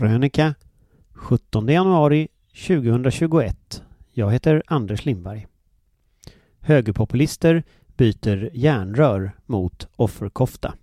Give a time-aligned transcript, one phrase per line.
[0.00, 0.54] krönika
[1.12, 2.28] 17 januari
[2.66, 3.82] 2021.
[4.12, 5.46] Jag heter Anders Lindberg.
[6.60, 7.62] Högerpopulister
[7.96, 10.74] byter järnrör mot offerkofta.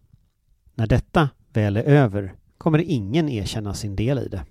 [0.75, 4.45] När detta väl är över kommer ingen erkänna sin del i det.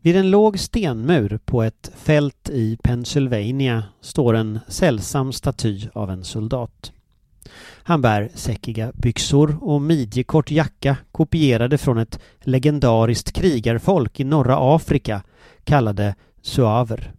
[0.00, 6.24] Vid en låg stenmur på ett fält i Pennsylvania står en sällsam staty av en
[6.24, 6.92] soldat.
[7.82, 15.22] Han bär säckiga byxor och midjekort jacka kopierade från ett legendariskt krigarfolk i norra Afrika
[15.64, 17.12] kallade suaver.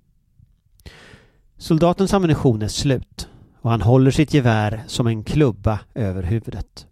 [1.58, 3.30] Soldatens ammunition är slut
[3.62, 6.88] och han håller sitt gevär som en klubba över huvudet.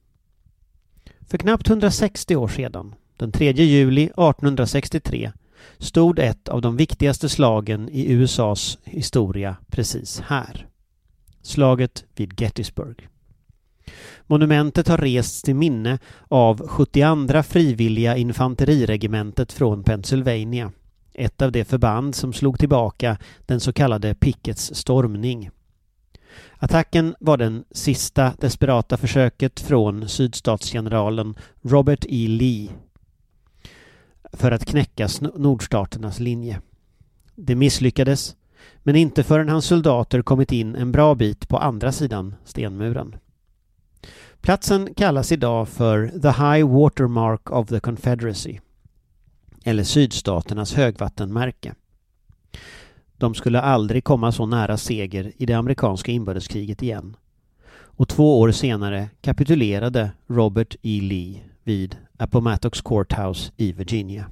[1.22, 5.32] För knappt 160 år sedan, den 3 juli 1863,
[5.78, 10.68] stod ett av de viktigaste slagen i USAs historia precis här.
[11.42, 13.08] Slaget vid Gettysburg.
[14.28, 20.72] Monumentet har rests till minne av 72 frivilliga infanteriregementet från Pennsylvania.
[21.14, 25.50] Ett av de förband som slog tillbaka den så kallade Pickets stormning.
[26.58, 32.28] Attacken var den sista desperata försöket från sydstatsgeneralen Robert E.
[32.28, 32.70] Lee
[34.34, 36.62] för att knäcka nordstaternas linje.
[37.36, 38.36] Det misslyckades,
[38.84, 43.16] men inte förrän hans soldater kommit in en bra bit på andra sidan stenmuren.
[44.42, 48.59] Platsen kallas idag för The High Watermark of the Confederacy
[49.64, 51.76] eller sydstaternas högvattenmärke.
[53.18, 57.16] De skulle aldrig komma så nära seger i det amerikanska inbördeskriget igen.
[57.72, 61.00] Och två år senare kapitulerade Robert E.
[61.02, 64.31] Lee vid Appomattox Courthouse i Virginia.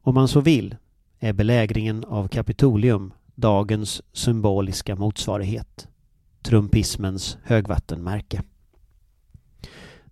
[0.00, 0.76] Om man så vill
[1.18, 5.88] är belägringen av Kapitolium dagens symboliska motsvarighet.
[6.42, 8.42] Trumpismens högvattenmärke.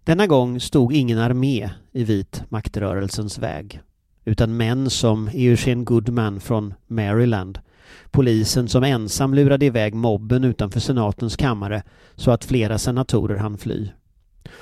[0.05, 3.81] Denna gång stod ingen armé i vit maktrörelsens väg
[4.25, 7.59] utan män som Eugene Goodman från Maryland
[8.11, 11.83] polisen som ensam lurade iväg mobben utanför senatens kammare
[12.15, 13.91] så att flera senatorer hann fly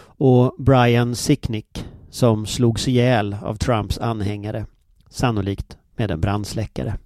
[0.02, 4.66] och Brian Sicknick som slogs ihjäl av Trumps anhängare,
[5.08, 6.98] sannolikt med en brandsläckare.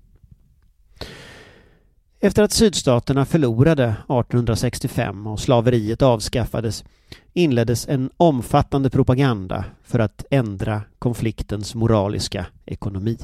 [2.26, 6.84] Efter att sydstaterna förlorade 1865 och slaveriet avskaffades
[7.32, 13.18] inleddes en omfattande propaganda för att ändra konfliktens moraliska ekonomi.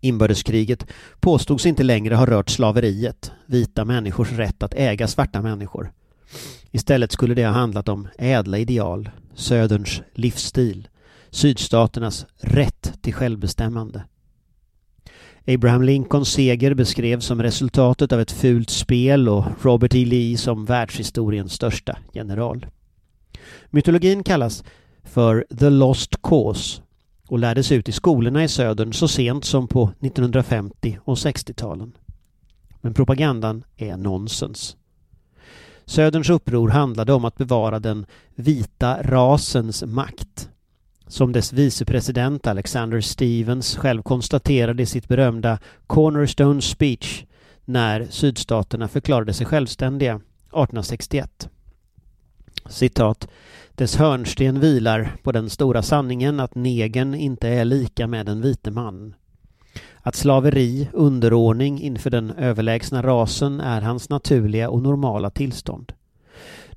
[0.00, 0.86] Inbördeskriget
[1.20, 5.92] påstods inte längre ha rört slaveriet, vita människors rätt att äga svarta människor.
[6.70, 10.88] Istället skulle det ha handlat om ädla ideal, Söderns livsstil,
[11.30, 14.04] sydstaternas rätt till självbestämmande.
[15.48, 20.04] Abraham Lincolns seger beskrevs som resultatet av ett fult spel och Robert E.
[20.04, 22.66] Lee som världshistoriens största general.
[23.70, 24.64] Mytologin kallas
[25.02, 26.82] för The Lost Cause
[27.28, 31.92] och lärdes ut i skolorna i södern så sent som på 1950 och 60-talen.
[32.80, 34.76] Men propagandan är nonsens.
[35.84, 40.50] Söderns uppror handlade om att bevara den vita rasens makt.
[41.08, 47.24] Som dess vicepresident Alexander Stevens själv konstaterade i sitt berömda Cornerstone speech
[47.64, 51.48] när sydstaterna förklarade sig självständiga 1861.
[52.68, 53.28] Citat.
[53.74, 58.70] Dess hörnsten vilar på den stora sanningen att negern inte är lika med den vite
[58.70, 59.14] man.
[60.00, 65.92] Att slaveri, underordning inför den överlägsna rasen är hans naturliga och normala tillstånd.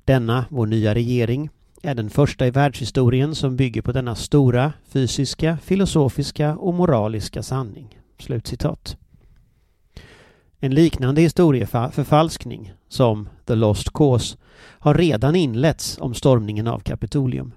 [0.04, 1.50] Denna, vår nya regering,
[1.82, 7.98] är den första i världshistorien som bygger på denna stora fysiska, filosofiska och moraliska sanning.
[8.18, 8.96] Slutcitat.
[10.58, 17.52] En liknande historieförfalskning, som The Lost Cause, har redan inletts om stormningen av Kapitolium.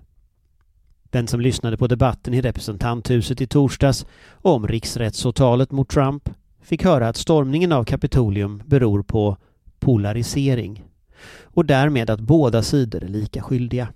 [1.04, 6.30] Den som lyssnade på debatten i representanthuset i torsdags om riksrättsåtalet mot Trump
[6.62, 9.38] fick höra att stormningen av Kapitolium beror på
[9.80, 10.84] polarisering
[11.44, 13.88] och därmed att båda sidor är lika skyldiga.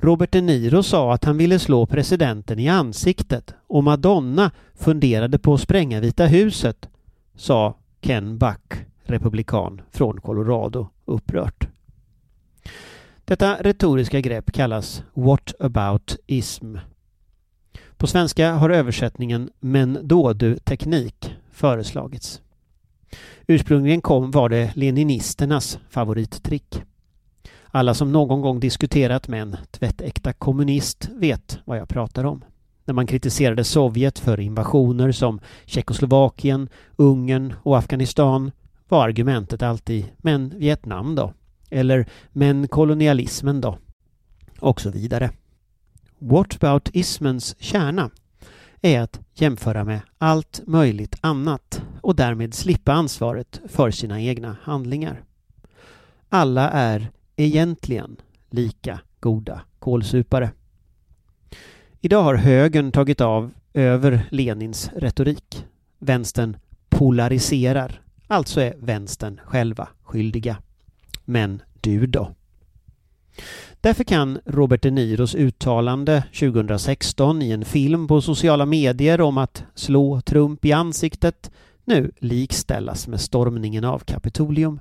[0.00, 5.54] Robert De Niro sa att han ville slå presidenten i ansiktet och Madonna funderade på
[5.54, 6.88] att spränga Vita huset,
[7.34, 11.68] sa Ken Buck, republikan från Colorado, upprört.
[13.24, 16.76] Detta retoriska grepp kallas What about ism?
[17.96, 22.40] På svenska har översättningen Men då du teknik föreslagits.
[23.46, 26.82] Ursprungligen kom var det leninisternas favorittrick.
[27.78, 32.44] Alla som någon gång diskuterat med en tvättäkta kommunist vet vad jag pratar om.
[32.84, 38.50] När man kritiserade Sovjet för invasioner som Tjeckoslovakien, Ungern och Afghanistan
[38.88, 41.32] var argumentet alltid ”men Vietnam då?”
[41.70, 43.78] eller ”men kolonialismen då?”
[44.60, 45.30] och så vidare.
[46.18, 48.10] whataboutismens kärna
[48.82, 55.22] är att jämföra med allt möjligt annat och därmed slippa ansvaret för sina egna handlingar.
[56.28, 58.16] Alla är egentligen
[58.50, 60.50] lika goda kålsupare.
[62.00, 65.64] Idag har högern tagit av över Lenins retorik.
[65.98, 66.56] Vänstern
[66.88, 70.56] polariserar, alltså är vänstern själva skyldiga.
[71.24, 72.34] Men du då?
[73.80, 79.64] Därför kan Robert De Niros uttalande 2016 i en film på sociala medier om att
[79.74, 81.50] slå Trump i ansiktet
[81.84, 84.80] nu likställas med stormningen av Kapitolium.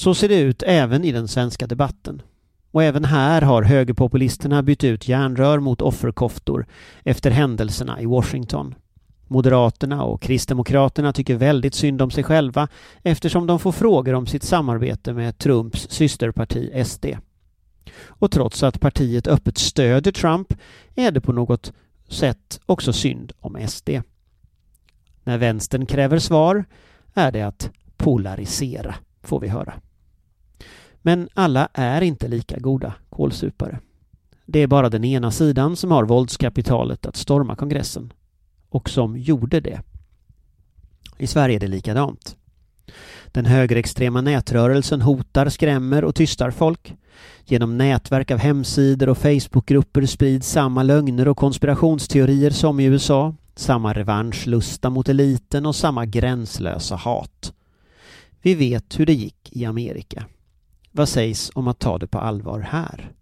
[0.00, 2.22] Så ser det ut även i den svenska debatten.
[2.70, 6.66] Och även här har högerpopulisterna bytt ut järnrör mot offerkoftor
[7.04, 8.74] efter händelserna i Washington.
[9.26, 12.68] Moderaterna och Kristdemokraterna tycker väldigt synd om sig själva
[13.02, 17.06] eftersom de får frågor om sitt samarbete med Trumps systerparti SD.
[18.06, 20.54] Och trots att partiet öppet stöder Trump
[20.94, 21.72] är det på något
[22.08, 23.90] sätt också synd om SD.
[25.24, 26.64] När vänstern kräver svar
[27.14, 29.74] är det att polarisera, får vi höra.
[31.02, 33.80] Men alla är inte lika goda kålsupare.
[34.46, 38.12] Det är bara den ena sidan som har våldskapitalet att storma kongressen.
[38.68, 39.80] Och som gjorde det.
[41.18, 42.36] I Sverige är det likadant.
[43.26, 46.94] Den högerextrema nätrörelsen hotar, skrämmer och tystar folk.
[47.44, 53.34] Genom nätverk av hemsidor och Facebookgrupper sprids samma lögner och konspirationsteorier som i USA.
[53.54, 57.52] Samma revanschlusta mot eliten och samma gränslösa hat.
[58.42, 60.24] Vi vet hur det gick i Amerika.
[60.92, 63.12] Vad sägs om att ta det på allvar här?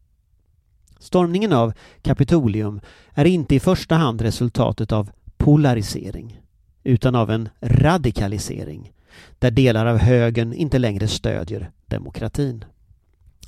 [0.99, 1.73] Stormningen av
[2.03, 2.81] Kapitolium
[3.15, 6.41] är inte i första hand resultatet av polarisering
[6.83, 8.93] utan av en radikalisering
[9.39, 12.65] där delar av högern inte längre stödjer demokratin.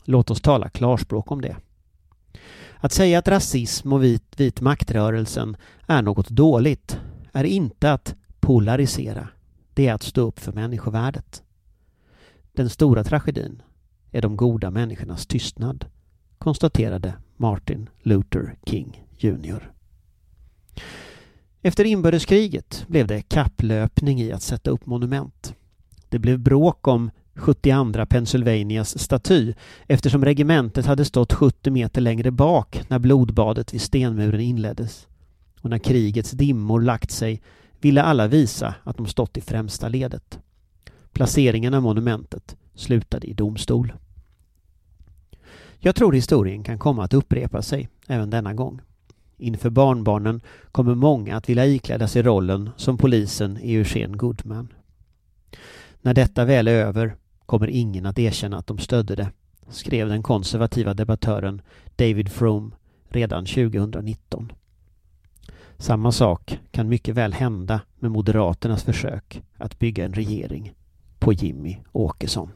[0.05, 1.57] Låt oss tala klarspråk om det.
[2.77, 5.57] Att säga att rasism och vit, vit maktrörelsen
[5.87, 7.01] är något dåligt
[7.33, 9.29] är inte att polarisera.
[9.75, 11.43] Det är att stå upp för människovärdet.
[12.53, 13.63] Den stora tragedin
[14.11, 15.85] är de goda människornas tystnad,
[16.39, 19.73] konstaterade Martin Luther King Jr.
[21.63, 25.55] Efter inbördeskriget blev det kapplöpning i att sätta upp monument.
[26.09, 29.55] Det blev bråk om 72 Pennsylvanias staty
[29.87, 35.09] eftersom regementet hade stått 70 meter längre bak när blodbadet vid stenmuren inleddes.
[35.61, 37.43] Och när krigets dimmor lagt sig
[37.81, 40.39] ville alla visa att de stått i främsta ledet.
[41.13, 43.93] Placeringen av monumentet slutade i domstol.
[45.79, 48.81] Jag tror historien kan komma att upprepa sig även denna gång.
[49.37, 50.41] Inför barnbarnen
[50.73, 54.73] kommer många att vilja ikläda sig rollen som polisen i Eugene Goodman.
[56.01, 59.31] När detta väl är över kommer ingen att erkänna att de stödde det,
[59.69, 61.63] skrev den konservativa debattören
[61.97, 62.71] David Froome
[63.09, 64.53] redan 2019.
[65.79, 70.73] Samma sak kan mycket väl hända med Moderaternas försök att bygga en regering
[71.21, 72.51] på Jimmy Åkesson.